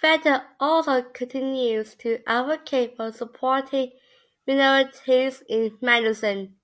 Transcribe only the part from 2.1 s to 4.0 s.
advocate for supporting